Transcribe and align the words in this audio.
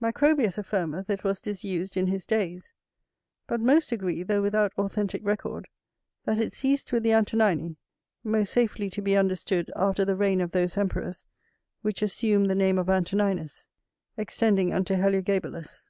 Macrobius 0.00 0.58
affirmeth 0.58 1.08
it 1.08 1.22
was 1.22 1.40
disused 1.40 1.96
in 1.96 2.08
his 2.08 2.26
days; 2.26 2.72
but 3.46 3.60
most 3.60 3.92
agree, 3.92 4.24
though 4.24 4.42
without 4.42 4.72
authentic 4.76 5.24
record, 5.24 5.68
that 6.24 6.40
it 6.40 6.50
ceased 6.50 6.90
with 6.90 7.04
the 7.04 7.12
Antonini, 7.14 7.76
most 8.24 8.52
safely 8.52 8.90
to 8.90 9.00
be 9.00 9.16
understood 9.16 9.70
after 9.76 10.04
the 10.04 10.16
reign 10.16 10.40
of 10.40 10.50
those 10.50 10.76
emperors 10.76 11.24
which 11.82 12.02
assumed 12.02 12.50
the 12.50 12.56
name 12.56 12.76
of 12.76 12.90
Antoninus, 12.90 13.68
extending 14.16 14.72
unto 14.74 14.94
Heliogabalus. 14.96 15.88